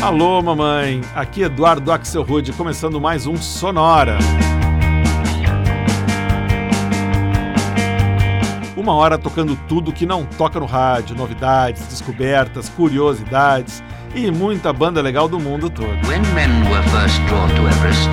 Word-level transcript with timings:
Alô, 0.00 0.40
mamãe! 0.40 1.00
Aqui 1.12 1.42
Eduardo 1.42 1.90
Axel 1.90 2.22
Rude, 2.22 2.52
começando 2.52 3.00
mais 3.00 3.26
um 3.26 3.36
Sonora. 3.36 4.16
Uma 8.76 8.94
hora 8.94 9.18
tocando 9.18 9.58
tudo 9.68 9.92
que 9.92 10.06
não 10.06 10.24
toca 10.24 10.60
no 10.60 10.66
rádio, 10.66 11.16
novidades, 11.16 11.84
descobertas, 11.88 12.68
curiosidades 12.68 13.82
e 14.14 14.30
muita 14.30 14.72
banda 14.72 15.02
legal 15.02 15.28
do 15.28 15.40
mundo 15.40 15.68
todo. 15.68 15.90
Everest, 17.66 18.08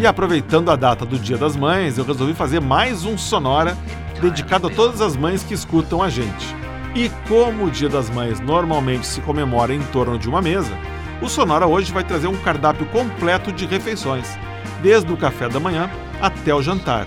e 0.00 0.06
aproveitando 0.06 0.70
a 0.72 0.76
data 0.76 1.06
do 1.06 1.16
Dia 1.16 1.38
das 1.38 1.54
Mães, 1.54 1.96
eu 1.96 2.04
resolvi 2.04 2.34
fazer 2.34 2.60
mais 2.60 3.04
um 3.04 3.16
Sonora 3.16 3.78
dedicado 4.20 4.66
a 4.66 4.70
todas 4.70 5.00
as 5.00 5.16
mães 5.16 5.44
que 5.44 5.54
escutam 5.54 6.02
a 6.02 6.10
gente. 6.10 6.61
E 6.94 7.10
como 7.26 7.64
o 7.64 7.70
Dia 7.70 7.88
das 7.88 8.10
Mães 8.10 8.38
normalmente 8.38 9.06
se 9.06 9.20
comemora 9.22 9.74
em 9.74 9.82
torno 9.84 10.18
de 10.18 10.28
uma 10.28 10.42
mesa, 10.42 10.76
o 11.22 11.28
Sonora 11.28 11.66
hoje 11.66 11.90
vai 11.90 12.04
trazer 12.04 12.26
um 12.26 12.36
cardápio 12.36 12.84
completo 12.86 13.50
de 13.50 13.64
refeições, 13.64 14.36
desde 14.82 15.10
o 15.10 15.16
café 15.16 15.48
da 15.48 15.58
manhã 15.58 15.90
até 16.20 16.54
o 16.54 16.60
jantar. 16.60 17.06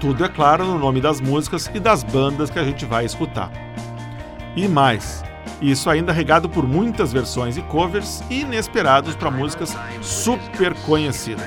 Tudo, 0.00 0.24
é 0.24 0.28
claro, 0.28 0.64
no 0.64 0.78
nome 0.78 1.00
das 1.00 1.20
músicas 1.20 1.70
e 1.74 1.80
das 1.80 2.02
bandas 2.02 2.48
que 2.48 2.58
a 2.58 2.64
gente 2.64 2.86
vai 2.86 3.04
escutar. 3.04 3.50
E 4.56 4.66
mais, 4.66 5.22
isso 5.60 5.90
ainda 5.90 6.12
regado 6.12 6.48
por 6.48 6.66
muitas 6.66 7.12
versões 7.12 7.58
e 7.58 7.62
covers 7.62 8.22
inesperados 8.30 9.14
para 9.14 9.30
músicas 9.30 9.76
super 10.00 10.72
conhecidas. 10.86 11.46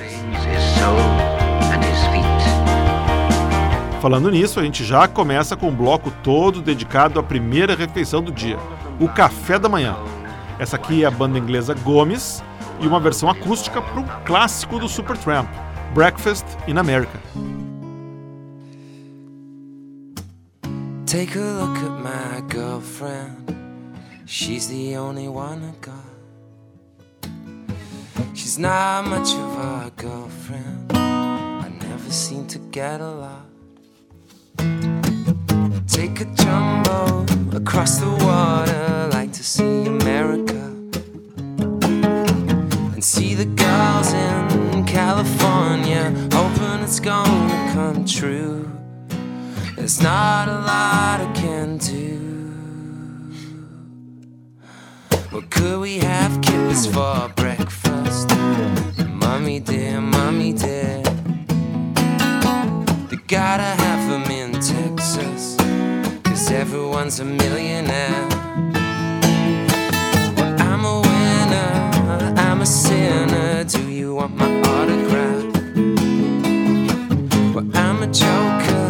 Falando 4.02 4.32
nisso, 4.32 4.58
a 4.58 4.64
gente 4.64 4.82
já 4.82 5.06
começa 5.06 5.56
com 5.56 5.68
um 5.68 5.76
bloco 5.76 6.10
todo 6.24 6.60
dedicado 6.60 7.20
à 7.20 7.22
primeira 7.22 7.76
refeição 7.76 8.20
do 8.20 8.32
dia, 8.32 8.58
o 8.98 9.08
café 9.08 9.60
da 9.60 9.68
manhã. 9.68 9.94
Essa 10.58 10.74
aqui 10.74 11.04
é 11.04 11.06
a 11.06 11.10
banda 11.10 11.38
inglesa 11.38 11.72
Gomes 11.72 12.42
e 12.80 12.86
uma 12.88 12.98
versão 12.98 13.30
acústica 13.30 13.80
para 13.80 14.00
um 14.00 14.24
clássico 14.24 14.80
do 14.80 14.88
Supertramp, 14.88 15.46
Breakfast 15.94 16.44
in 16.66 16.78
America. 16.78 17.16
Take 21.06 21.38
a 21.38 21.60
look 21.60 21.78
at 21.78 22.02
my 22.02 22.40
girlfriend. 22.52 23.36
She's 24.26 24.66
the 24.66 24.96
only 24.96 25.28
one 25.28 25.62
I 25.62 25.74
got. 25.80 25.94
She's 28.34 28.58
not 28.58 29.08
much 29.08 29.32
of 29.32 29.58
a 29.58 29.92
girlfriend. 29.96 30.90
I 30.92 31.68
never 31.88 32.10
seem 32.10 32.48
to 32.48 32.58
get 32.72 33.00
a 33.00 33.08
lot. 33.08 33.41
Take 35.86 36.20
a 36.20 36.24
jumbo 36.36 37.26
across 37.54 37.98
the 37.98 38.10
water, 38.24 39.08
like 39.12 39.32
to 39.32 39.44
see 39.44 39.86
America. 39.86 40.60
And 42.92 43.02
see 43.04 43.34
the 43.34 43.46
girls 43.46 44.12
in 44.12 44.84
California, 44.86 46.12
hoping 46.32 46.82
it's 46.82 47.00
gonna 47.00 47.72
come 47.72 48.04
true. 48.04 48.70
There's 49.76 50.00
not 50.00 50.48
a 50.48 50.58
lot 50.58 51.20
I 51.20 51.32
can 51.34 51.78
do. 51.78 52.18
What 55.30 55.50
could 55.50 55.80
we 55.80 55.98
have 55.98 56.40
kids 56.42 56.86
for 56.86 57.28
breakfast? 57.36 58.30
Mommy 59.08 59.60
dear, 59.60 60.00
mommy 60.00 60.52
dear. 60.52 61.02
They 63.08 63.16
gotta 63.26 63.81
everyone's 66.74 67.20
a 67.20 67.24
millionaire. 67.24 68.28
Well, 70.36 70.56
I'm 70.58 70.86
a 70.86 71.00
winner, 71.02 72.34
I'm 72.38 72.62
a 72.62 72.66
sinner. 72.66 73.62
Do 73.64 73.90
you 73.90 74.14
want 74.14 74.34
my 74.36 74.48
autograph? 74.70 75.44
Well, 77.54 77.68
I'm 77.74 78.02
a 78.02 78.06
joker, 78.06 78.88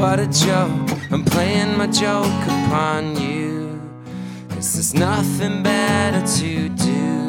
what 0.00 0.20
a 0.20 0.26
joke. 0.26 0.88
I'm 1.12 1.22
playing 1.26 1.76
my 1.76 1.88
joke 1.88 2.42
upon 2.44 3.20
you. 3.20 3.78
Cause 4.48 4.72
there's 4.72 4.94
nothing 4.94 5.62
better 5.62 6.26
to 6.38 6.70
do. 6.70 7.21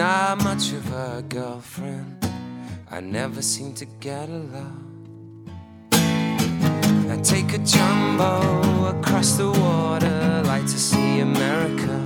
Not 0.00 0.42
much 0.42 0.72
of 0.72 0.90
a 0.94 1.22
girlfriend. 1.28 2.26
I 2.90 3.00
never 3.00 3.42
seem 3.42 3.74
to 3.74 3.84
get 3.84 4.30
along. 4.30 4.86
I 5.92 7.20
take 7.22 7.52
a 7.52 7.58
jumbo 7.58 8.96
across 8.96 9.32
the 9.32 9.50
water, 9.50 10.42
like 10.46 10.62
to 10.62 10.78
see 10.88 11.20
America. 11.20 11.96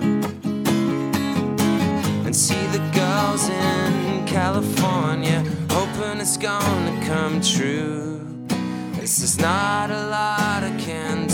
And 2.26 2.34
see 2.34 2.66
the 2.76 2.82
girls 3.00 3.48
in 3.48 4.26
California, 4.26 5.44
hoping 5.70 6.18
it's 6.20 6.36
gonna 6.36 6.96
come 7.06 7.40
true. 7.40 8.26
This 8.98 9.20
is 9.20 9.38
not 9.38 9.90
a 9.92 10.02
lot 10.08 10.64
I 10.64 10.74
can 10.80 11.28
do. 11.28 11.33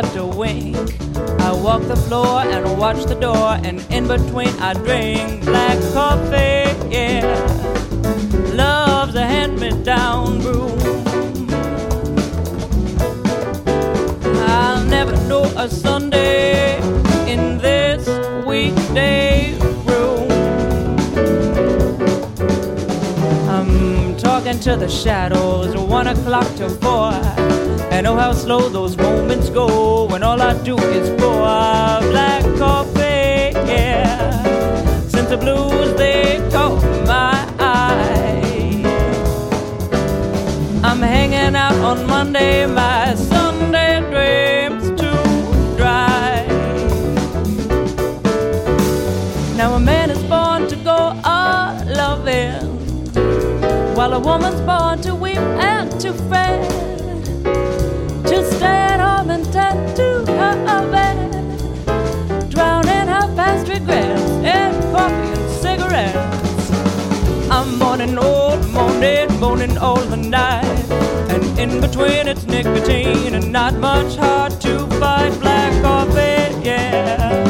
Slept 0.00 0.16
a 0.16 0.26
wink. 0.26 0.76
I 1.40 1.52
walk 1.52 1.80
the 1.88 1.96
floor 1.96 2.40
and 2.40 2.78
watch 2.78 3.06
the 3.06 3.14
door, 3.14 3.58
and 3.64 3.80
in 3.90 4.06
between 4.06 4.50
I 4.60 4.74
drink 4.74 5.42
black 5.46 5.78
coffee. 5.94 6.68
Yeah, 6.90 7.24
love's 8.52 9.14
a 9.14 9.24
hand-me-down 9.24 10.40
brew. 10.42 10.68
I'll 14.46 14.84
never 14.84 15.16
know 15.28 15.44
a 15.56 15.66
Sunday 15.70 16.76
in 17.26 17.56
this 17.56 18.06
weekday 18.44 19.54
room. 19.88 20.30
I'm 23.48 24.14
talking 24.18 24.60
to 24.60 24.76
the 24.76 24.90
shadows, 24.90 25.74
one 25.74 26.08
o'clock 26.08 26.54
to 26.56 26.68
four. 26.68 27.65
I 27.96 28.02
know 28.02 28.12
oh, 28.12 28.18
how 28.18 28.32
slow 28.34 28.68
those 28.68 28.94
moments 28.98 29.48
go 29.48 30.04
when 30.04 30.22
all 30.22 30.42
I 30.42 30.52
do 30.62 30.76
is 30.76 31.08
pour 31.18 31.40
a 31.40 31.98
black 32.02 32.42
coffee. 32.58 33.56
Yeah. 33.72 34.42
Since 35.08 35.30
the 35.30 35.38
blues 35.38 35.96
they 35.96 36.46
caught 36.52 36.84
my 37.06 37.32
eye, 37.58 38.82
I'm 40.84 41.00
hanging 41.00 41.56
out 41.56 41.72
on 41.76 42.06
Monday, 42.06 42.66
my 42.66 43.14
Sunday 43.14 44.00
dreams 44.10 44.90
too 45.00 45.78
dry. 45.78 46.44
Now 49.56 49.72
a 49.72 49.80
man 49.80 50.10
is 50.10 50.22
born 50.24 50.68
to 50.68 50.76
go 50.76 51.18
a 51.24 51.82
loving, 51.96 52.60
while 53.96 54.12
a 54.12 54.20
woman's 54.20 54.60
born 54.60 55.00
to 55.00 55.14
weep 55.14 55.38
and 55.38 55.98
to 56.02 56.12
fret. 56.28 56.75
Moaning, 69.06 69.40
moaning 69.40 69.78
all 69.78 70.00
the 70.00 70.16
night. 70.16 70.64
And 71.30 71.58
in 71.58 71.80
between 71.80 72.28
it's 72.28 72.44
nicotine 72.46 73.34
and 73.34 73.52
not 73.52 73.74
much 73.74 74.16
hard 74.16 74.60
to 74.62 74.86
fight 74.98 75.38
black 75.40 75.72
coffee, 75.82 76.64
yeah. 76.64 77.44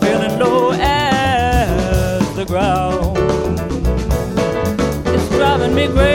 Feeling 0.00 0.38
low 0.38 0.72
as 0.72 2.34
the 2.36 2.44
ground. 2.44 3.18
It's 5.14 5.28
driving 5.30 5.74
me 5.74 5.88
crazy, 5.88 6.13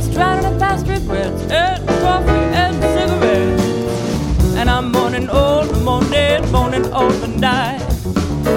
Just 0.00 0.12
drowning 0.14 0.46
in 0.46 0.58
past 0.58 0.86
regrets 0.86 1.42
and 1.52 1.86
coffee 2.00 2.46
and 2.56 2.74
cigarettes. 2.94 4.56
And 4.56 4.70
I'm 4.70 4.90
mourning 4.92 5.28
old, 5.28 5.70
moaning, 5.82 6.50
moaning 6.50 6.90
all 6.90 7.10
the 7.10 7.28
die. 7.38 7.76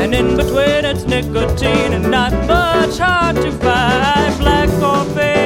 And 0.01 0.15
in 0.15 0.37
between 0.37 0.85
it's 0.85 1.03
nicotine 1.03 1.91
and 1.91 2.09
not 2.09 2.31
much 2.47 2.97
hard 2.97 3.35
to 3.35 3.51
find. 3.51 4.39
Black 4.39 4.69
coffee, 4.79 5.42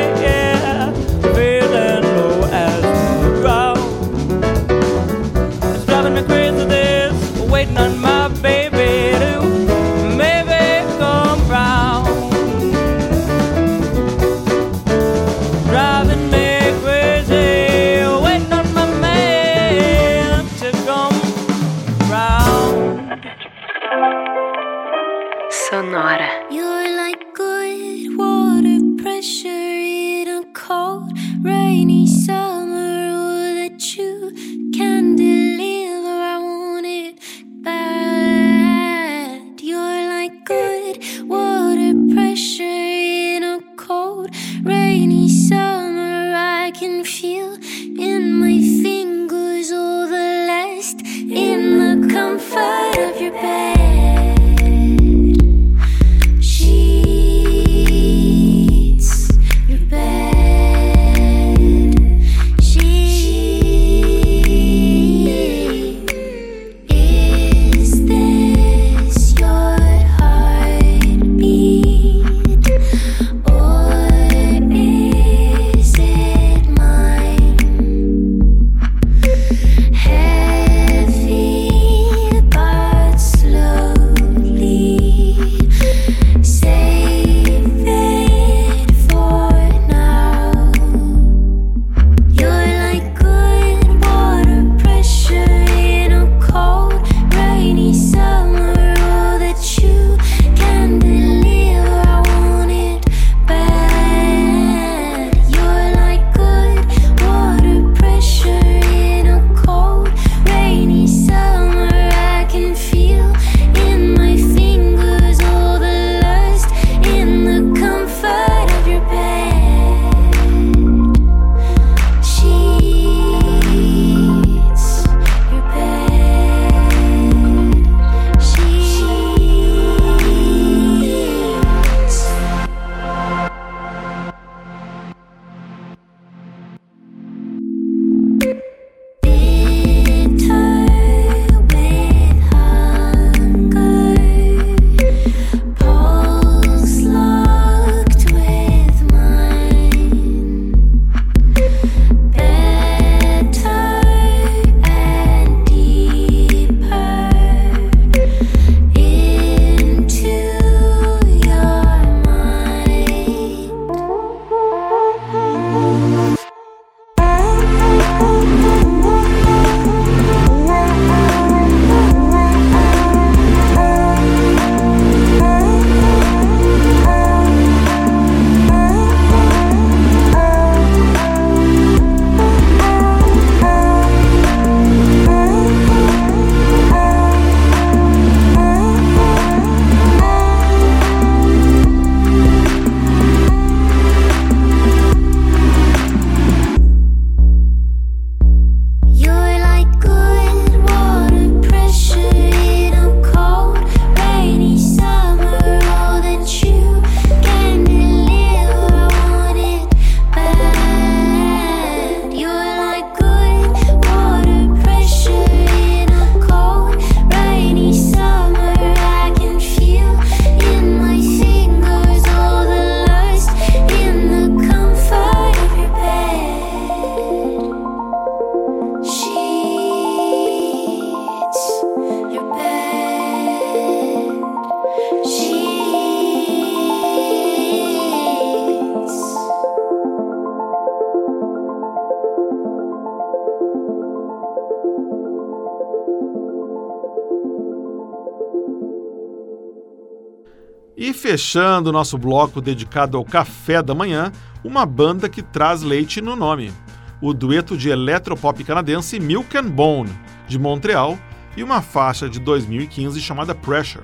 fechando 251.38 251.92
o 251.92 251.94
nosso 251.94 252.18
bloco 252.18 252.60
dedicado 252.60 253.16
ao 253.16 253.24
café 253.24 253.84
da 253.84 253.94
manhã, 253.94 254.32
uma 254.64 254.88
banda 254.88 255.30
que 255.30 255.44
traz 255.44 255.84
leite 255.84 256.20
no 256.20 256.36
nome. 256.36 256.74
O 257.22 257.32
dueto 257.32 257.78
de 257.78 257.90
eletropop 257.90 258.64
canadense 258.64 259.20
Milk 259.20 259.56
and 259.56 259.70
Bone, 259.70 260.10
de 260.48 260.58
Montreal, 260.58 261.16
e 261.56 261.62
uma 261.62 261.80
faixa 261.80 262.28
de 262.28 262.40
2015 262.40 263.22
chamada 263.22 263.54
Pressure. 263.54 264.04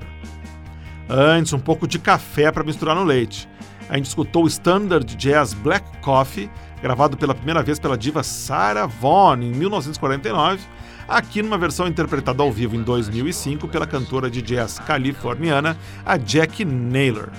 Antes, 1.10 1.54
um 1.54 1.60
pouco 1.60 1.88
de 1.88 1.98
café 1.98 2.52
para 2.52 2.64
misturar 2.64 2.96
no 2.96 3.04
leite. 3.04 3.50
A 3.90 3.98
gente 3.98 4.06
escutou 4.06 4.44
o 4.44 4.48
standard 4.48 5.16
jazz 5.16 5.56
Black 5.56 5.86
Coffee, 6.04 6.52
gravado 6.84 7.18
pela 7.18 7.34
primeira 7.34 7.64
vez 7.64 7.80
pela 7.80 7.98
diva 7.98 8.22
Sarah 8.22 8.86
Vaughan 8.86 9.44
em 9.44 9.52
1949 9.54 10.62
aqui 11.08 11.42
numa 11.42 11.58
versão 11.58 11.88
interpretada 11.88 12.42
ao 12.44 12.52
vivo 12.52 12.76
em 12.76 12.82
2005 12.82 13.68
pela 13.68 13.88
cantora 13.88 14.30
de 14.30 14.42
jazz 14.42 14.80
californiana, 14.80 15.78
a 16.06 16.18
Jack 16.18 16.64
Naylor. 16.66 17.30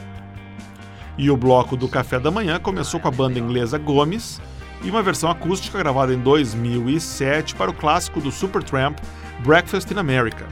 E 1.16 1.30
o 1.30 1.36
bloco 1.36 1.76
do 1.76 1.88
Café 1.88 2.18
da 2.18 2.30
Manhã 2.30 2.58
começou 2.58 2.98
com 2.98 3.08
a 3.08 3.10
banda 3.10 3.38
inglesa 3.38 3.78
Gomes 3.78 4.40
e 4.82 4.90
uma 4.90 5.02
versão 5.02 5.30
acústica 5.30 5.78
gravada 5.78 6.12
em 6.12 6.18
2007 6.18 7.54
para 7.54 7.70
o 7.70 7.74
clássico 7.74 8.20
do 8.20 8.30
Supertramp 8.30 8.98
Breakfast 9.44 9.90
in 9.90 9.98
America. 9.98 10.46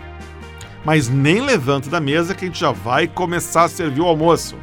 Mas 0.84 1.08
nem 1.08 1.40
levanta 1.40 1.90
da 1.90 2.00
mesa 2.00 2.34
que 2.34 2.44
a 2.44 2.48
gente 2.48 2.60
já 2.60 2.72
vai 2.72 3.06
começar 3.06 3.64
a 3.64 3.68
servir 3.68 4.00
o 4.00 4.06
almoço. 4.06 4.56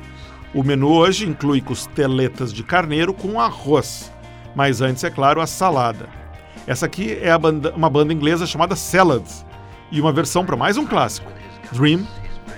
O 0.54 0.64
menu 0.64 0.90
hoje 0.90 1.28
inclui 1.28 1.62
costeletas 1.62 2.52
de 2.52 2.64
carneiro 2.64 3.14
com 3.14 3.40
arroz, 3.40 4.12
mas 4.56 4.82
antes, 4.82 5.04
é 5.04 5.10
claro, 5.10 5.40
a 5.40 5.48
salada. 5.48 6.19
Essa 6.68 6.86
aqui 6.86 7.18
é 7.22 7.36
banda, 7.38 7.74
uma 7.76 7.90
banda 7.90 8.14
inglesa 8.14 8.46
chamada 8.46 8.76
Salads 8.76 9.46
e 9.92 10.00
uma 10.00 10.12
versão 10.12 10.46
para 10.46 10.56
mais 10.56 10.78
um 10.78 10.86
clássico, 10.86 11.32
Dream, 11.72 12.06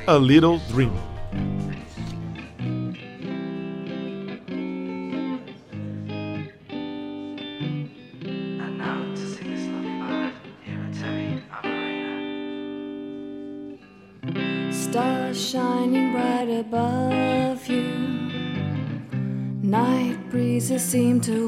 A 0.05 0.13
Little 0.13 0.59
Dream. 0.69 0.91
Stars 14.71 15.37
shining 15.37 16.11
bright 16.11 16.49
above 16.49 17.65
you. 17.69 18.11
Night 19.63 20.17
breezes 20.29 20.81
seem 20.81 21.21
to 21.21 21.47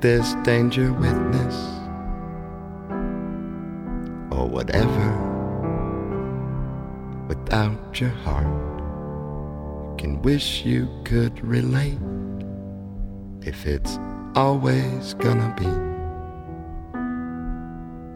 This 0.00 0.34
danger 0.44 0.92
witness. 0.92 1.54
Or 4.30 4.48
whatever 4.48 5.34
without 7.28 8.00
your 8.00 8.10
heart. 8.10 8.46
Can 9.98 10.20
wish 10.22 10.64
you 10.64 10.88
could 11.04 11.44
relate 11.44 11.98
if 13.42 13.66
it's 13.66 13.98
always 14.34 15.14
gonna 15.14 15.54
be. 15.58 15.70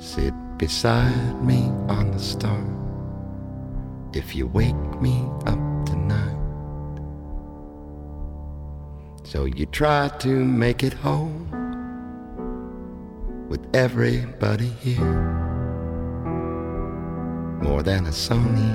Sit 0.03 0.35
beside 0.59 1.43
me 1.43 1.71
on 1.89 2.11
the 2.13 2.19
star 2.19 2.63
if 4.13 4.35
you 4.35 4.47
wake 4.47 5.01
me 5.01 5.25
up 5.47 5.68
So 9.31 9.45
you 9.45 9.67
try 9.67 10.09
to 10.21 10.29
make 10.29 10.83
it 10.83 10.95
whole 10.95 11.45
with 13.51 13.61
everybody 13.75 14.69
here. 14.81 15.21
More 17.63 17.83
than 17.83 18.07
a 18.07 18.11
Sony 18.11 18.73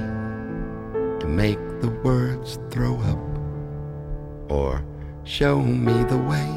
to 1.20 1.28
make 1.28 1.58
the 1.82 1.90
words 2.04 2.60
throw 2.70 3.00
up 3.00 4.52
or 4.52 4.86
show 5.24 5.60
me 5.60 6.04
the 6.04 6.20
way. 6.20 6.50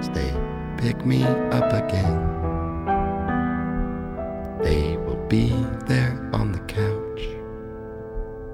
Stay, 0.00 0.32
pick 0.78 1.04
me 1.04 1.22
up 1.24 1.70
again. 1.74 2.16
They 4.62 4.96
will 4.96 5.22
be 5.28 5.48
there 5.84 6.30
on 6.32 6.52
the 6.52 6.60
couch. 6.60 7.22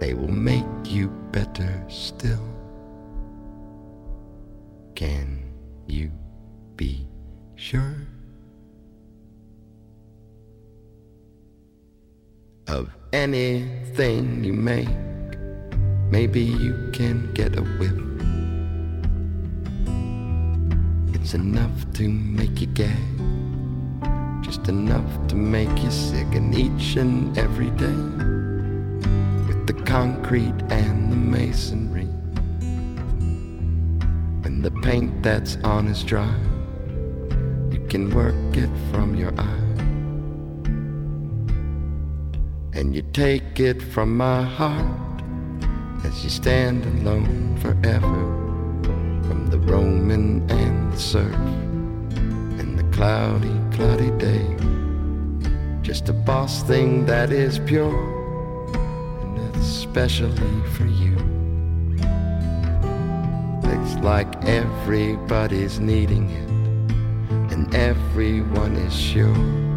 They 0.01 0.12
will 0.14 0.33
make 0.33 0.66
you 0.83 1.07
better 1.31 1.85
still. 1.87 2.45
Maybe 16.16 16.40
you 16.40 16.74
can 16.94 17.31
get 17.35 17.59
a 17.59 17.62
whiff. 17.76 18.00
It's 21.14 21.35
enough 21.35 21.79
to 21.98 22.09
make 22.09 22.59
you 22.62 22.68
gag, 22.68 23.07
just 24.42 24.66
enough 24.66 25.11
to 25.29 25.35
make 25.35 25.76
you 25.85 25.90
sick, 25.90 26.29
and 26.33 26.55
each 26.55 26.96
and 26.96 27.37
every 27.37 27.68
day 27.85 28.00
with 29.46 29.66
the 29.66 29.74
concrete 29.85 30.59
and 30.70 31.12
the 31.12 31.16
masonry. 31.16 32.09
When 34.42 34.62
the 34.62 34.70
paint 34.88 35.22
that's 35.22 35.59
on 35.64 35.87
is 35.87 36.02
dry, 36.02 36.35
you 37.70 37.87
can 37.90 38.09
work 38.14 38.57
it 38.57 38.72
from 38.90 39.14
your 39.14 39.38
eye. 39.38 39.68
And 42.72 42.94
you 42.96 43.02
take 43.12 43.61
it 43.61 43.83
from 43.83 44.16
my 44.16 44.42
heart 44.42 45.06
you 46.22 46.31
stand 46.31 46.85
alone 46.87 47.57
forever 47.59 48.18
from 49.26 49.48
the 49.50 49.59
Roman 49.59 50.48
and 50.50 50.92
the 50.92 50.98
surf 50.98 51.35
and 52.61 52.79
the 52.79 52.85
cloudy, 52.96 53.55
cloudy 53.72 54.11
day. 54.12 54.46
Just 55.83 56.09
a 56.09 56.12
boss 56.12 56.62
thing 56.62 57.07
that 57.07 57.31
is 57.31 57.59
pure 57.59 57.94
and 59.20 59.57
especially 59.57 60.61
for 60.74 60.87
you. 60.87 61.16
It's 63.64 63.94
like 63.96 64.44
everybody's 64.44 65.81
needing 65.81 66.31
it 66.31 66.50
and 67.52 67.74
everyone 67.74 68.76
is 68.76 68.94
sure. 68.94 69.76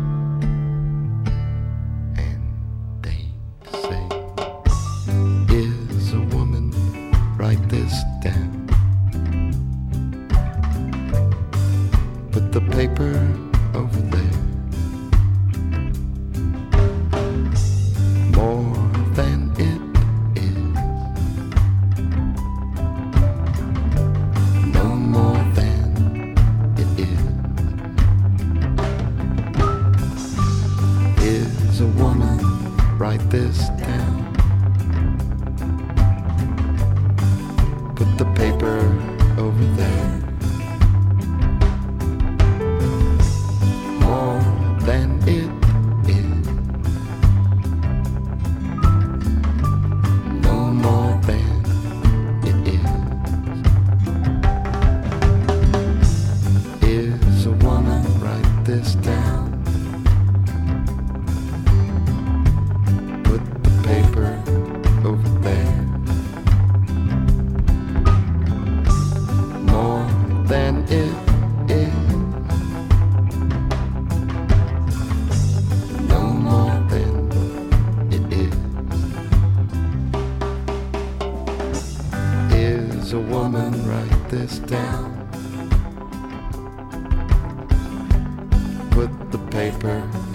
Paper 89.60 90.29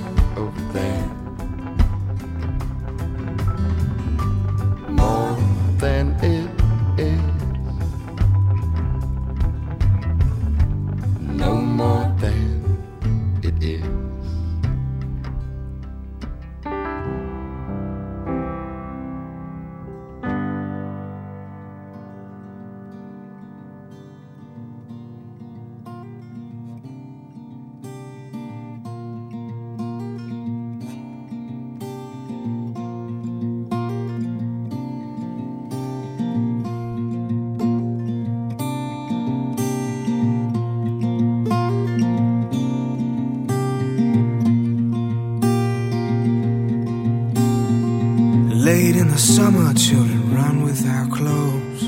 summer, 49.24 49.72
children 49.72 50.34
run 50.34 50.62
without 50.62 51.10
clothes. 51.10 51.82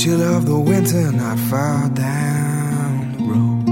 Chill 0.00 0.22
of 0.22 0.46
the 0.46 0.58
winter, 0.58 1.12
not 1.12 1.38
far 1.38 1.90
down 1.90 3.12
the 3.12 3.24
road. 3.24 3.68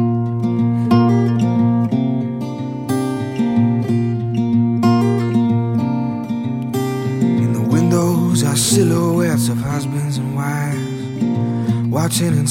In 7.42 7.52
the 7.54 7.62
windows 7.62 8.44
are 8.44 8.56
silhouettes 8.56 9.48
of 9.48 9.56
husbands 9.58 10.18
and 10.18 10.36
wives, 10.36 11.90
watching 11.90 12.36
in 12.36 12.46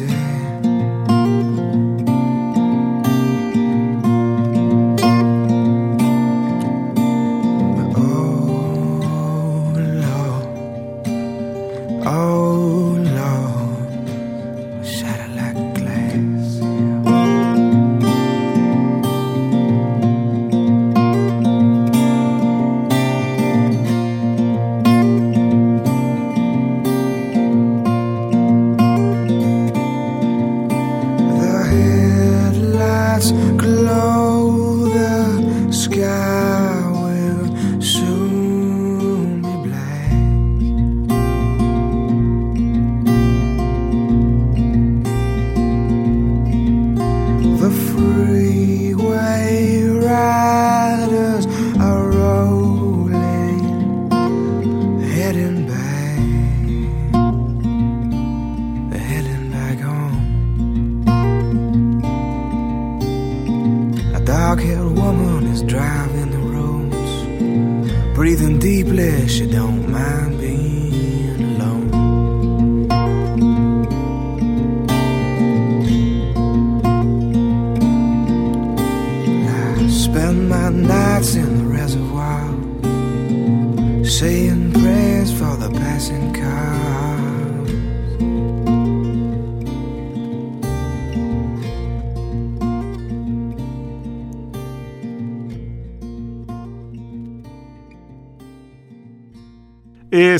easy. 0.00 0.57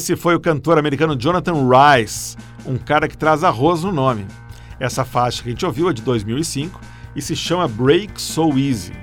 Esse 0.08 0.16
foi 0.16 0.34
o 0.34 0.40
cantor 0.40 0.78
americano 0.78 1.14
Jonathan 1.14 1.68
Rice, 1.68 2.34
um 2.64 2.78
cara 2.78 3.06
que 3.06 3.18
traz 3.18 3.44
arroz 3.44 3.84
no 3.84 3.92
nome. 3.92 4.26
Essa 4.80 5.04
faixa 5.04 5.42
que 5.42 5.50
a 5.50 5.52
gente 5.52 5.66
ouviu 5.66 5.90
é 5.90 5.92
de 5.92 6.00
2005 6.00 6.80
e 7.14 7.20
se 7.20 7.36
chama 7.36 7.68
Break 7.68 8.18
So 8.18 8.58
Easy. 8.58 8.94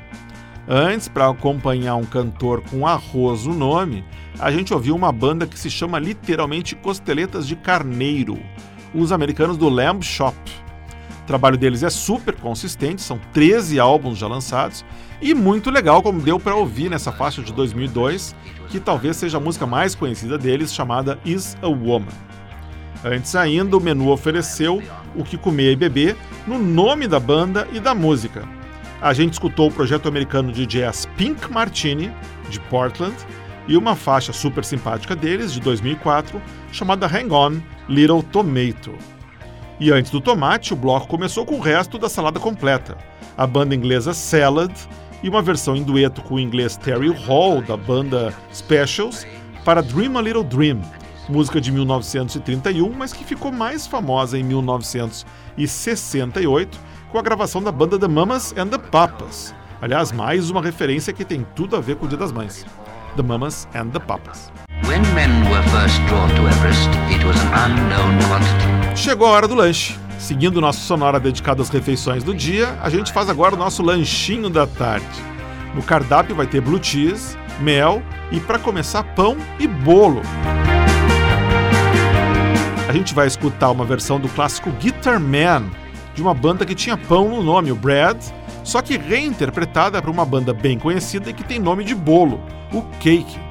Antes, 0.68 1.08
para 1.08 1.30
acompanhar 1.30 1.96
um 1.96 2.06
cantor 2.06 2.64
com 2.72 2.88
arroz 2.88 3.46
no 3.46 3.54
nome, 3.54 4.04
a 4.40 4.52
gente 4.52 4.74
ouviu 4.74 4.96
uma 4.96 5.12
banda 5.12 5.46
que 5.46 5.60
se 5.60 5.70
chama 5.70 6.00
literalmente 6.00 6.76
Costeletas 6.76 7.46
de 7.46 7.56
Carneiro, 7.56 8.40
os 8.92 9.12
americanos 9.12 9.58
do 9.58 9.70
Lamb 9.70 10.04
Shop. 10.04 10.36
O 11.26 11.28
trabalho 11.28 11.58
deles 11.58 11.82
é 11.82 11.90
super 11.90 12.36
consistente, 12.36 13.02
são 13.02 13.20
13 13.34 13.80
álbuns 13.80 14.20
já 14.20 14.28
lançados 14.28 14.86
e 15.20 15.34
muito 15.34 15.72
legal, 15.72 16.04
como 16.04 16.22
deu 16.22 16.40
para 16.40 16.54
ouvir 16.54 16.88
nessa 16.88 17.12
faixa 17.12 17.42
de 17.42 17.52
2002, 17.52 18.36
que 18.70 18.80
talvez 18.80 19.18
seja 19.18 19.38
a 19.38 19.42
música 19.42 19.66
mais 19.66 19.96
conhecida 19.96 20.38
deles, 20.38 20.72
chamada 20.72 21.18
Is 21.26 21.58
a 21.64 21.68
Woman. 21.68 22.14
Antes 23.04 23.36
ainda, 23.36 23.76
o 23.76 23.82
menu 23.82 24.10
ofereceu 24.10 24.84
o 25.16 25.24
que 25.24 25.36
comer 25.36 25.72
e 25.72 25.76
beber 25.76 26.16
no 26.46 26.60
nome 26.60 27.08
da 27.08 27.20
banda 27.20 27.68
e 27.74 27.80
da 27.80 27.96
música. 27.96 28.48
A 29.02 29.12
gente 29.12 29.34
escutou 29.34 29.70
o 29.70 29.74
projeto 29.74 30.08
americano 30.08 30.52
de 30.52 30.68
jazz 30.68 31.08
Pink 31.18 31.52
Martini, 31.52 32.12
de 32.52 32.60
Portland, 32.60 33.16
e 33.68 33.76
uma 33.76 33.96
faixa 33.96 34.32
super 34.32 34.64
simpática 34.64 35.16
deles, 35.16 35.52
de 35.52 35.60
2004, 35.60 36.40
chamada 36.72 37.08
Hang 37.08 37.34
On 37.34 37.60
Little 37.90 38.22
Tomato. 38.22 39.15
E 39.80 39.92
antes 39.92 40.12
do 40.12 40.22
tomate, 40.22 40.74
o 40.74 40.78
bloco 40.78 41.08
começou 41.08 41.46
com 41.46 41.56
o 41.56 41.62
resto 41.62 41.98
da 41.98 42.08
salada 42.08 42.40
completa. 42.40 42.98
A 43.38 43.46
banda 43.46 43.76
inglesa 43.76 44.14
Salad 44.14 44.72
e 45.22 45.28
uma 45.28 45.42
versão 45.42 45.76
em 45.76 45.84
dueto 45.84 46.22
com 46.22 46.36
o 46.36 46.40
inglês 46.40 46.78
Terry 46.78 47.10
Hall, 47.10 47.62
da 47.62 47.76
banda 47.76 48.34
Specials, 48.54 49.28
para 49.66 49.82
Dream 49.82 50.18
a 50.18 50.22
Little 50.22 50.44
Dream, 50.44 50.80
música 51.28 51.60
de 51.60 51.72
1931, 51.72 52.94
mas 52.94 53.12
que 53.12 53.26
ficou 53.26 53.52
mais 53.52 53.88
famosa 53.88 54.38
em 54.38 54.44
1968 54.44 56.80
com 57.12 57.18
a 57.18 57.22
gravação 57.22 57.62
da 57.62 57.72
banda 57.72 58.00
The 58.00 58.08
Mamas 58.08 58.54
and 58.58 58.68
the 58.68 58.78
Papas. 58.78 59.54
Aliás, 59.82 60.12
mais 60.12 60.50
uma 60.50 60.62
referência 60.62 61.12
que 61.12 61.26
tem 61.26 61.46
tudo 61.56 61.76
a 61.76 61.82
ver 61.82 61.98
com 61.98 62.06
o 62.06 62.10
Dia 62.10 62.18
das 62.18 62.32
Mães. 62.32 62.66
The 63.16 63.24
Mamas 63.24 63.68
and 63.74 63.90
the 63.90 64.00
Papas. 64.00 64.52
Chegou 68.96 69.28
a 69.28 69.32
hora 69.32 69.48
do 69.48 69.56
lanche. 69.56 69.98
Seguindo 70.20 70.62
nosso 70.62 70.82
sonora 70.82 71.20
dedicado 71.20 71.64
às 71.64 71.70
refeições 71.70 72.24
do 72.24 72.36
dia, 72.36 72.78
a 72.84 72.90
gente 72.90 73.12
faz 73.12 73.28
agora 73.28 73.56
o 73.56 73.58
nosso 73.58 73.82
lanchinho 73.82 74.48
da 74.48 74.68
tarde. 74.68 75.08
No 75.74 75.82
cardápio 75.82 76.36
vai 76.36 76.46
ter 76.46 76.62
blue 76.62 76.82
cheese, 76.82 77.36
mel 77.60 78.04
e, 78.32 78.40
para 78.40 78.60
começar, 78.60 79.02
pão 79.16 79.36
e 79.60 79.68
bolo. 79.68 80.22
A 82.88 82.94
gente 82.94 83.16
vai 83.16 83.26
escutar 83.26 83.72
uma 83.72 83.86
versão 83.86 84.20
do 84.20 84.30
clássico 84.30 84.70
Guitar 84.70 85.20
Man, 85.20 85.64
de 86.14 86.22
uma 86.22 86.34
banda 86.36 86.64
que 86.64 86.76
tinha 86.76 86.96
pão 86.96 87.28
no 87.28 87.42
nome, 87.42 87.72
o 87.72 87.76
Brad, 87.76 88.24
só 88.64 88.84
que 88.84 88.98
reinterpretada 88.98 90.00
por 90.00 90.12
uma 90.12 90.26
banda 90.26 90.54
bem 90.54 90.78
conhecida 90.78 91.32
e 91.32 91.34
que 91.34 91.44
tem 91.44 91.60
nome 91.60 91.84
de 91.84 91.96
bolo, 91.96 92.40
o 92.72 92.84
Cake. 93.00 93.45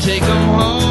Take 0.00 0.22
them 0.22 0.48
home. 0.58 0.89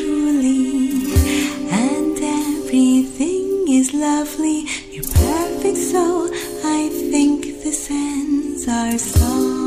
truly, 0.00 1.12
and 1.70 2.16
everything 2.16 3.68
is 3.68 3.92
lovely. 3.92 4.64
You're 4.90 5.04
perfect, 5.04 5.76
so 5.76 6.30
I 6.64 6.88
think 7.10 7.62
the 7.62 7.72
sands 7.72 8.66
are 8.68 8.96
soft 8.98 9.59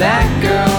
that 0.00 0.40
girl. 0.40 0.69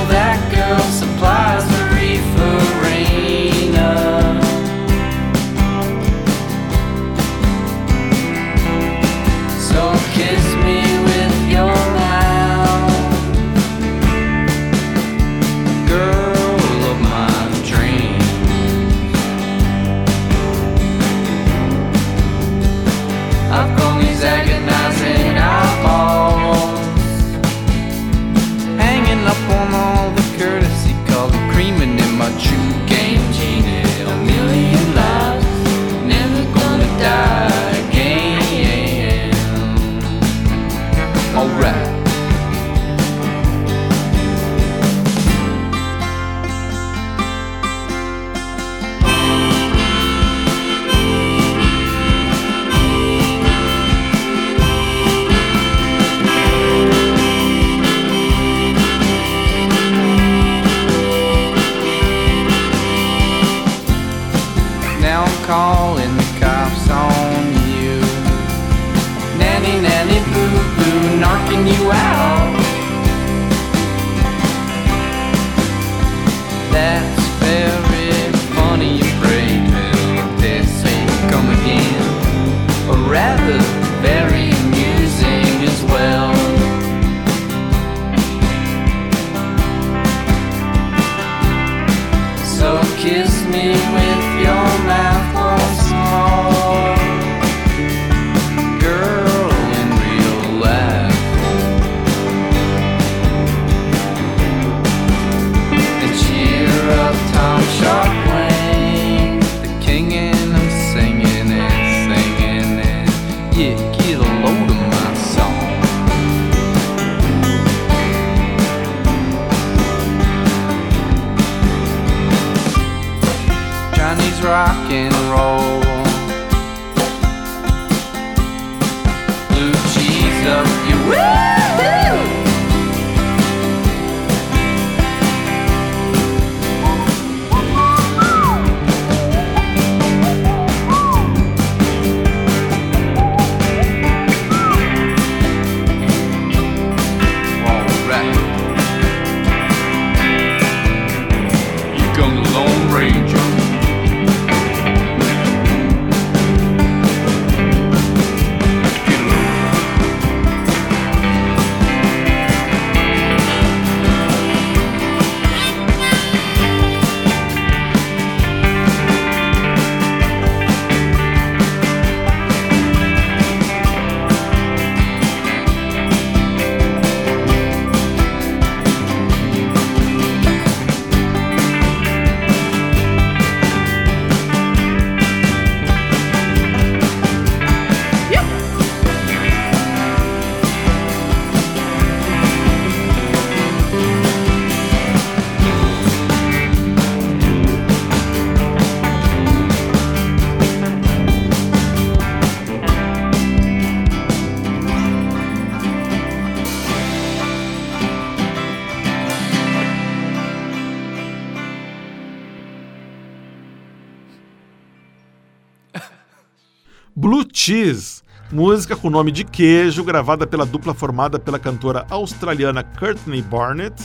Blue 217.13 217.45
Cheese, 217.51 218.21
música 218.53 218.95
com 218.95 219.09
nome 219.09 219.33
de 219.33 219.43
queijo, 219.43 220.01
gravada 220.01 220.47
pela 220.47 220.65
dupla 220.65 220.93
formada 220.93 221.37
pela 221.37 221.59
cantora 221.59 222.05
australiana 222.09 222.83
Courtney 222.83 223.41
Barnett 223.41 224.01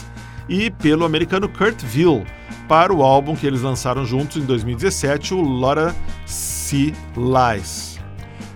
e 0.49 0.69
pelo 0.69 1.05
americano 1.05 1.47
Kurt 1.47 1.81
Ville, 1.83 2.25
para 2.67 2.93
o 2.93 3.01
álbum 3.01 3.33
que 3.33 3.47
eles 3.47 3.61
lançaram 3.61 4.03
juntos 4.05 4.35
em 4.35 4.45
2017, 4.45 5.33
o 5.33 5.39
Lotta 5.39 5.95
C. 6.25 6.93
Lies. 7.15 7.97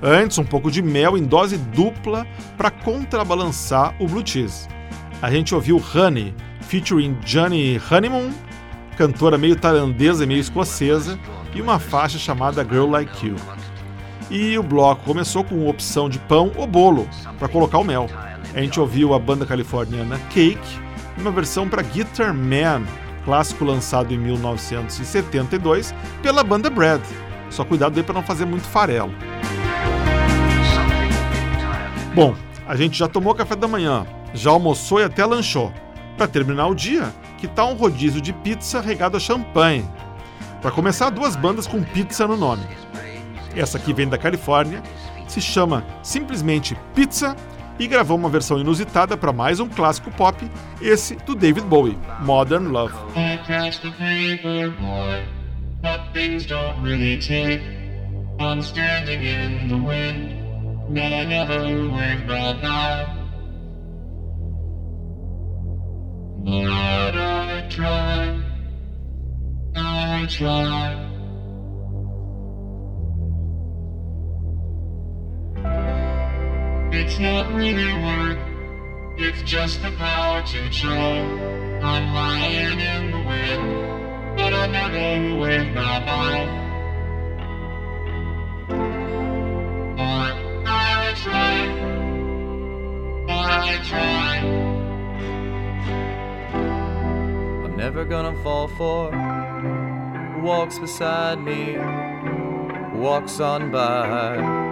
Antes, 0.04 0.38
um 0.38 0.44
pouco 0.44 0.70
de 0.70 0.82
mel 0.82 1.18
em 1.18 1.24
dose 1.24 1.58
dupla 1.58 2.28
para 2.58 2.70
contrabalançar 2.70 3.96
o 4.02 4.08
Blue 4.08 4.26
Cheese. 4.26 4.68
A 5.22 5.32
gente 5.32 5.56
ouviu 5.56 5.82
Honey, 5.96 6.36
featuring 6.60 7.14
Johnny 7.24 7.80
Honeymoon, 7.90 8.32
cantora 8.98 9.38
meio 9.38 9.56
tailandesa 9.56 10.26
e 10.26 10.28
meio 10.28 10.42
escocesa, 10.42 11.18
e 11.56 11.62
uma 11.62 11.80
faixa 11.80 12.18
chamada 12.18 12.66
Girl 12.66 12.90
Like 12.90 13.28
You. 13.28 13.36
E 14.32 14.58
o 14.58 14.64
bloco 14.64 15.04
começou 15.04 15.44
com 15.44 15.68
opção 15.68 16.08
de 16.08 16.18
pão 16.18 16.54
ou 16.56 16.66
bolo 16.66 17.06
para 17.38 17.50
colocar 17.50 17.80
o 17.80 17.84
mel. 17.84 18.08
A 18.56 18.62
gente 18.62 18.80
ouviu 18.80 19.14
a 19.14 19.20
banda 19.20 19.46
californiana 19.46 20.18
Cake, 20.30 20.80
uma 21.18 21.32
versão 21.32 21.68
para 21.68 21.82
Guitar 21.82 22.34
Man, 22.34 22.84
clássico 23.26 23.66
lançado 23.66 24.14
em 24.14 24.18
1972 24.18 25.94
pela 26.24 26.46
banda 26.46 26.70
Brad. 26.70 27.02
Só 27.50 27.66
cuidado 27.66 27.98
aí 27.98 28.04
para 28.04 28.14
não 28.14 28.24
fazer 28.24 28.46
muito 28.46 28.64
farelo. 28.64 29.14
Bom, 32.16 32.34
a 32.66 32.76
gente 32.78 32.98
já 32.98 33.10
tomou 33.10 33.36
café 33.36 33.58
da 33.58 33.68
manhã, 33.68 34.06
já 34.34 34.50
almoçou 34.50 35.02
e 35.02 35.04
até 35.04 35.26
lanchou. 35.26 35.74
Para 36.16 36.30
terminar 36.30 36.68
o 36.68 36.76
dia, 36.76 37.14
que 37.38 37.50
tal 37.50 37.72
um 37.72 37.76
rodízio 37.76 38.22
de 38.22 38.32
pizza 38.32 38.80
regado 38.80 39.18
a 39.18 39.20
champanhe? 39.20 39.86
Para 40.62 40.72
começar, 40.72 41.10
duas 41.10 41.36
bandas 41.36 41.68
com 41.68 41.84
pizza 41.84 42.26
no 42.26 42.38
nome. 42.38 42.64
Essa 43.56 43.78
aqui 43.78 43.94
vem 43.94 44.08
da 44.08 44.18
Califórnia, 44.18 44.82
se 45.28 45.42
chama 45.42 45.86
simplesmente 46.04 46.78
Pizza 46.96 47.36
e 47.80 47.88
gravou 47.88 48.18
uma 48.18 48.30
versão 48.30 48.60
inusitada 48.60 49.18
para 49.18 49.34
mais 49.34 49.60
um 49.60 49.68
clássico 49.68 50.12
pop, 50.12 50.50
esse 50.82 51.16
do 51.16 51.36
David 51.36 51.66
Bowie, 51.66 51.98
Modern 52.22 52.68
Love. 52.68 52.94
But 55.82 56.14
things 56.14 56.46
don't 56.46 56.80
really 56.84 57.18
take. 57.18 57.82
It's 76.94 77.18
not 77.20 77.54
really 77.54 77.94
work, 78.04 78.38
it's 79.18 79.42
just 79.44 79.82
the 79.82 79.92
power 79.92 80.42
to 80.42 80.70
try. 80.70 81.20
I'm 81.82 82.14
lying 82.14 82.80
in 82.80 83.12
the 83.12 83.18
wind, 83.18 84.36
but 84.36 84.54
I 84.54 84.68
never 84.68 85.40
went 85.40 85.74
back 85.74 86.06
out. 86.06 86.48
But 89.96 90.36
I 90.68 91.14
try, 91.24 91.58
I 93.30 93.80
try. 93.88 94.38
I'm 97.64 97.78
never 97.78 98.04
gonna 98.04 98.36
fall 98.44 98.68
for 98.68 99.12
walks 100.42 100.78
beside 100.78 101.42
me, 101.42 101.78
walks 103.00 103.40
on 103.40 103.72
by, 103.72 104.71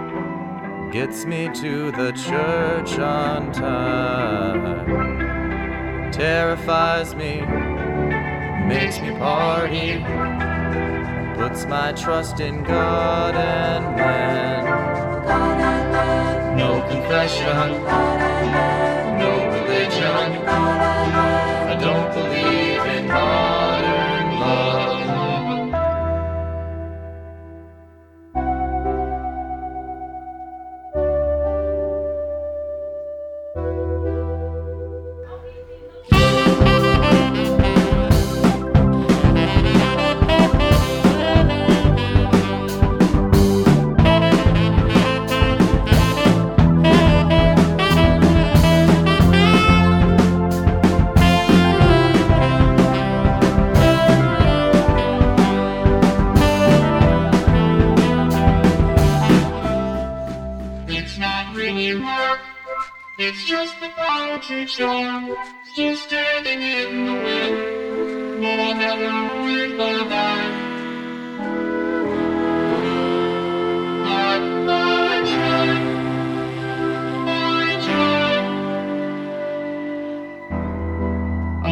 gets 0.90 1.24
me 1.24 1.48
to 1.54 1.92
the 1.92 2.10
church 2.12 2.98
on 2.98 3.52
time, 3.52 4.86
terrifies 6.10 7.14
me, 7.14 7.42
makes 8.66 9.00
me 9.00 9.12
party, 9.12 9.98
puts 11.40 11.64
my 11.66 11.92
trust 11.92 12.40
in 12.40 12.64
God 12.64 13.36
and 13.36 13.96
man. 13.96 14.64
No 16.56 16.82
confession, 16.90 17.84
no 19.16 19.46
religion. 19.52 20.44
I 20.48 21.76
don't 21.80 22.12
believe 22.14 22.84
in 22.96 23.06
modern 23.06 23.49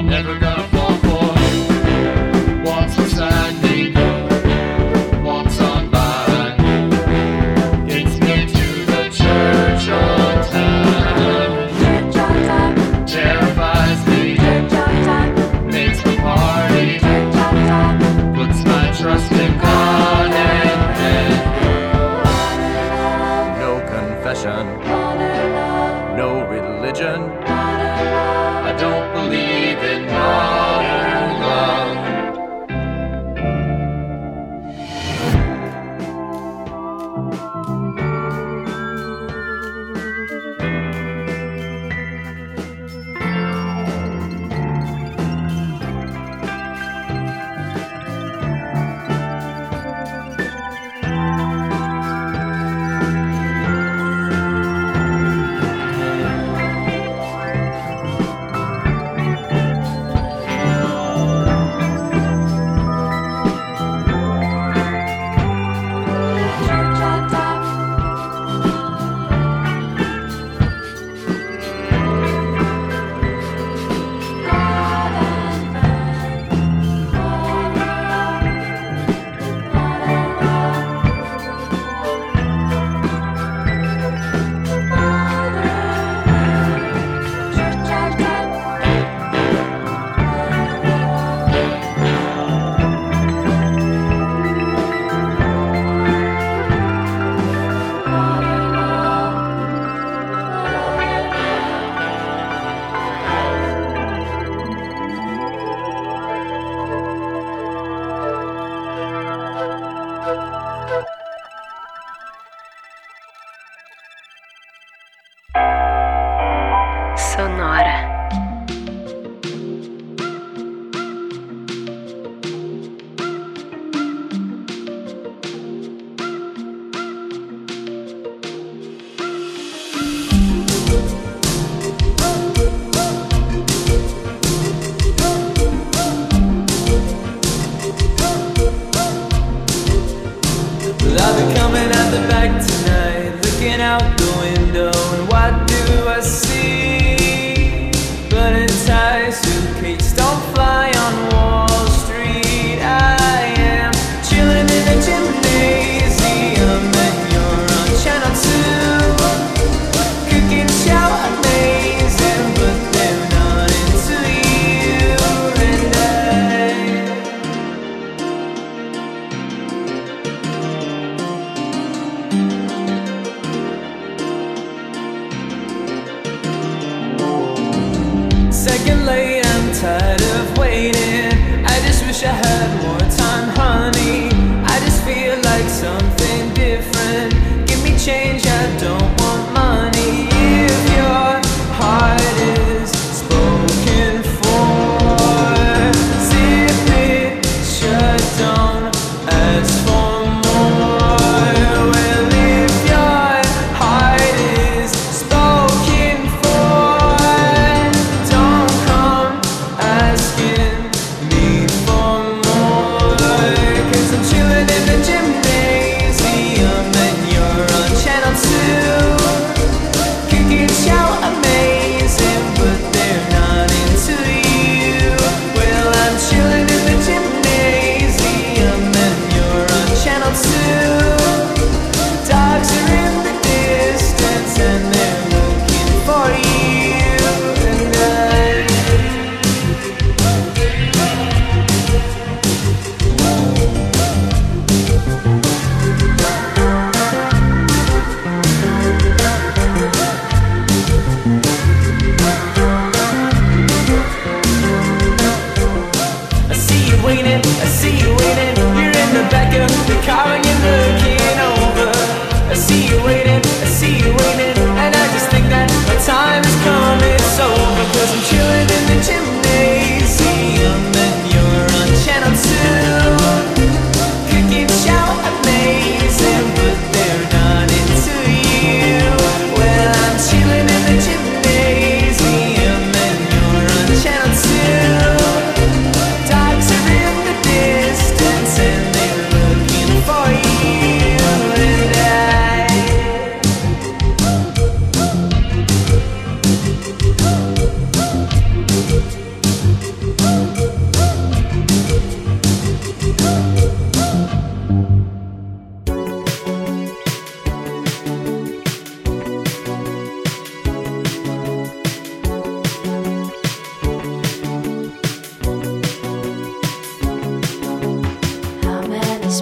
never 0.03 0.38
gonna 0.38 0.62
fall 0.68 0.97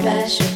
special 0.07 0.55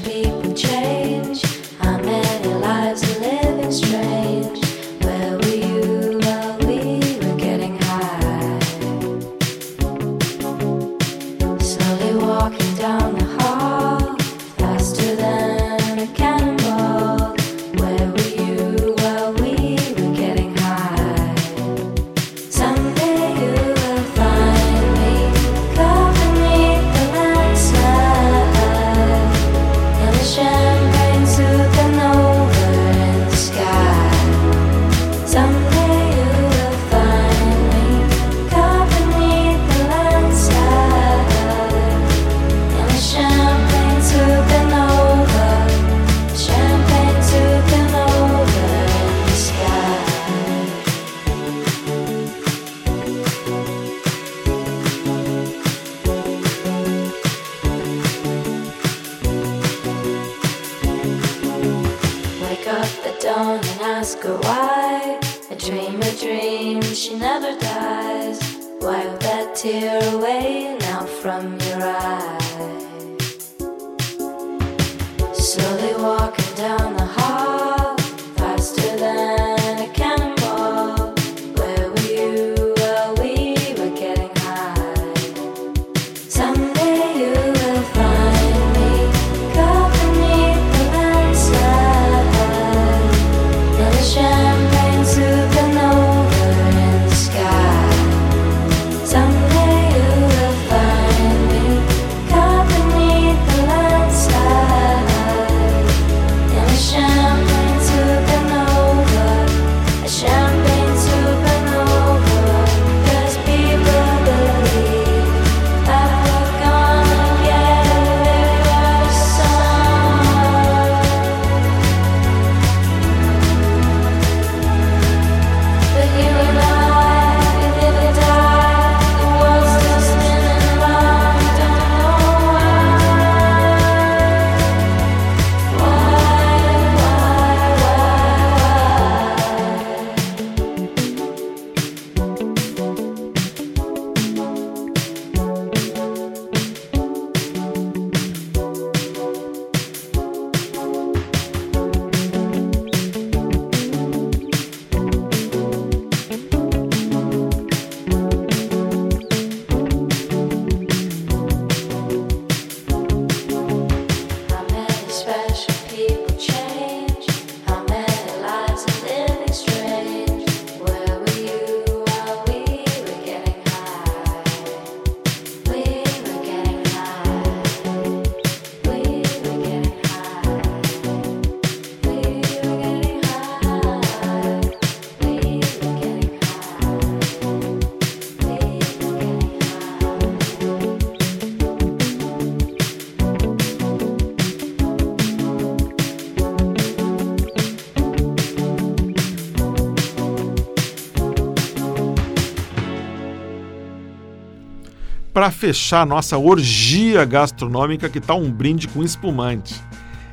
para 205.41 205.51
fechar 205.51 206.07
nossa 206.07 206.37
orgia 206.37 207.25
gastronômica 207.25 208.11
que 208.11 208.21
tá 208.21 208.35
um 208.35 208.53
brinde 208.53 208.87
com 208.87 209.03
espumante. 209.03 209.75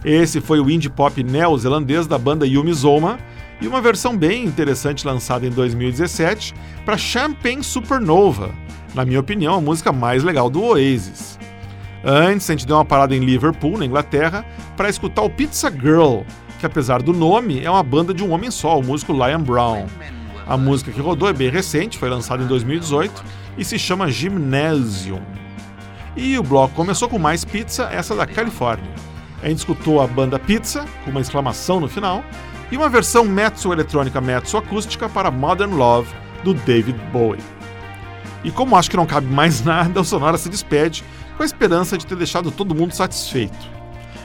Esse 0.03 0.41
foi 0.41 0.59
o 0.59 0.69
indie 0.69 0.89
pop 0.89 1.23
neozelandês 1.23 2.05
da 2.05 2.17
banda 2.17 2.45
Yumi 2.45 2.73
Zoma 2.73 3.17
e 3.61 3.69
uma 3.69 3.79
versão 3.79 4.17
bem 4.17 4.43
interessante 4.43 5.07
lançada 5.07 5.47
em 5.47 5.49
2017 5.49 6.53
para 6.83 6.97
Champagne 6.97 7.63
Supernova, 7.63 8.53
na 8.93 9.05
minha 9.05 9.21
opinião, 9.21 9.53
a 9.53 9.61
música 9.61 9.93
mais 9.93 10.25
legal 10.25 10.49
do 10.49 10.61
Oasis. 10.61 11.39
Antes, 12.03 12.49
a 12.49 12.53
gente 12.53 12.67
deu 12.67 12.75
uma 12.75 12.83
parada 12.83 13.15
em 13.15 13.21
Liverpool, 13.21 13.77
na 13.77 13.85
Inglaterra, 13.85 14.45
para 14.75 14.89
escutar 14.89 15.21
o 15.21 15.29
Pizza 15.29 15.71
Girl, 15.71 16.23
que 16.59 16.65
apesar 16.65 17.01
do 17.01 17.13
nome, 17.13 17.63
é 17.63 17.71
uma 17.71 17.81
banda 17.81 18.13
de 18.13 18.25
um 18.25 18.33
homem 18.33 18.51
só, 18.51 18.77
o 18.77 18.83
músico 18.83 19.13
Liam 19.13 19.41
Brown. 19.41 19.85
A 20.45 20.57
música 20.57 20.91
que 20.91 20.99
rodou 20.99 21.29
é 21.29 21.33
bem 21.33 21.49
recente, 21.49 21.97
foi 21.97 22.09
lançada 22.09 22.43
em 22.43 22.47
2018 22.47 23.46
e 23.57 23.65
se 23.65 23.79
chama 23.79 24.09
Gymnasium. 24.09 25.21
E 26.15 26.37
o 26.37 26.43
bloco 26.43 26.73
começou 26.75 27.07
com 27.07 27.19
mais 27.19 27.45
pizza, 27.45 27.89
essa 27.91 28.15
da 28.15 28.25
Califórnia. 28.25 28.91
A 29.41 29.49
gente 29.49 29.59
escutou 29.59 30.01
a 30.01 30.07
banda 30.07 30.39
Pizza, 30.39 30.85
com 31.03 31.11
uma 31.11 31.21
exclamação 31.21 31.79
no 31.79 31.87
final, 31.87 32.23
e 32.71 32.77
uma 32.77 32.89
versão 32.89 33.23
mezzo-eletrônica 33.23 34.19
mezzo-acústica 34.19 35.07
para 35.07 35.31
Modern 35.31 35.75
Love, 35.75 36.13
do 36.43 36.53
David 36.53 36.97
Bowie. 37.11 37.43
E 38.43 38.51
como 38.51 38.75
acho 38.75 38.89
que 38.89 38.97
não 38.97 39.05
cabe 39.05 39.27
mais 39.27 39.63
nada, 39.65 40.01
o 40.01 40.03
Sonora 40.03 40.37
se 40.37 40.49
despede 40.49 41.03
com 41.35 41.43
a 41.43 41.45
esperança 41.45 41.97
de 41.97 42.05
ter 42.05 42.15
deixado 42.15 42.51
todo 42.51 42.75
mundo 42.75 42.93
satisfeito. 42.93 43.77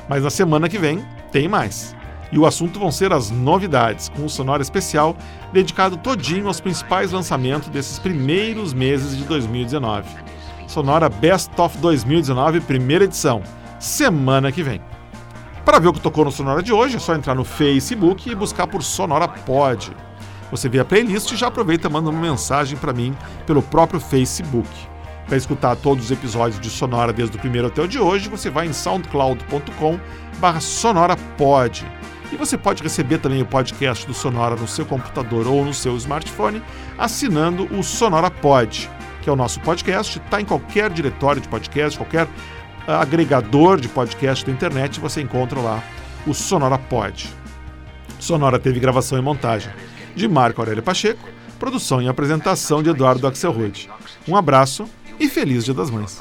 Mas 0.08 0.22
na 0.22 0.30
semana 0.30 0.68
que 0.68 0.78
vem 0.78 1.04
tem 1.30 1.46
mais. 1.46 1.94
E 2.32 2.38
o 2.38 2.46
assunto 2.46 2.80
vão 2.80 2.90
ser 2.90 3.12
as 3.12 3.30
novidades, 3.30 4.08
com 4.08 4.22
um 4.22 4.28
Sonora 4.28 4.62
especial 4.62 5.14
dedicado 5.52 5.98
todinho 5.98 6.48
aos 6.48 6.62
principais 6.62 7.12
lançamentos 7.12 7.68
desses 7.68 7.98
primeiros 7.98 8.72
meses 8.72 9.14
de 9.14 9.24
2019. 9.24 10.08
Sonora 10.66 11.10
Best 11.10 11.50
of 11.60 11.76
2019, 11.76 12.62
primeira 12.62 13.04
edição, 13.04 13.42
semana 13.78 14.50
que 14.50 14.62
vem. 14.62 14.80
Para 15.62 15.78
ver 15.78 15.88
o 15.88 15.92
que 15.92 16.00
tocou 16.00 16.24
no 16.24 16.32
Sonora 16.32 16.62
de 16.62 16.72
hoje, 16.72 16.96
é 16.96 16.98
só 16.98 17.14
entrar 17.14 17.34
no 17.34 17.44
Facebook 17.44 18.30
e 18.30 18.34
buscar 18.34 18.66
por 18.66 18.82
Sonora 18.82 19.28
Pod. 19.28 19.94
Você 20.50 20.70
vê 20.70 20.80
a 20.80 20.84
playlist 20.86 21.30
e 21.32 21.36
já 21.36 21.48
aproveita 21.48 21.86
e 21.86 21.90
manda 21.90 22.08
uma 22.08 22.20
mensagem 22.20 22.78
para 22.78 22.94
mim 22.94 23.14
pelo 23.46 23.62
próprio 23.62 24.00
Facebook. 24.00 24.68
Para 25.26 25.36
escutar 25.36 25.76
todos 25.76 26.06
os 26.06 26.10
episódios 26.10 26.58
de 26.58 26.70
Sonora 26.70 27.12
desde 27.12 27.36
o 27.36 27.40
primeiro 27.40 27.68
até 27.68 27.82
o 27.82 27.88
de 27.88 27.98
hoje, 27.98 28.28
você 28.28 28.48
vai 28.48 28.66
em 28.66 28.72
soundcloud.com 28.72 30.00
sonorapod. 30.60 31.86
E 32.32 32.36
você 32.36 32.56
pode 32.56 32.82
receber 32.82 33.18
também 33.18 33.42
o 33.42 33.46
podcast 33.46 34.06
do 34.06 34.14
Sonora 34.14 34.56
no 34.56 34.66
seu 34.66 34.86
computador 34.86 35.46
ou 35.46 35.64
no 35.64 35.74
seu 35.74 35.94
smartphone 35.98 36.62
assinando 36.96 37.64
o 37.76 37.82
Sonora 37.82 38.30
Pod, 38.30 38.90
que 39.20 39.28
é 39.28 39.32
o 39.32 39.36
nosso 39.36 39.60
podcast, 39.60 40.18
está 40.18 40.40
em 40.40 40.44
qualquer 40.44 40.90
diretório 40.90 41.42
de 41.42 41.48
podcast, 41.48 41.98
qualquer 41.98 42.26
agregador 42.86 43.78
de 43.78 43.88
podcast 43.88 44.44
da 44.46 44.50
internet, 44.50 44.98
você 44.98 45.20
encontra 45.20 45.60
lá 45.60 45.82
o 46.26 46.32
Sonora 46.32 46.78
Pod. 46.78 47.28
Sonora 48.18 48.58
teve 48.58 48.80
gravação 48.80 49.18
e 49.18 49.22
montagem 49.22 49.70
de 50.14 50.26
Marco 50.26 50.60
Aurélio 50.60 50.82
Pacheco, 50.82 51.28
produção 51.58 52.00
e 52.00 52.08
apresentação 52.08 52.82
de 52.82 52.90
Eduardo 52.90 53.26
Axelrod. 53.26 53.90
Um 54.26 54.36
abraço 54.36 54.88
e 55.20 55.28
feliz 55.28 55.64
Dia 55.64 55.74
das 55.74 55.90
Mães. 55.90 56.20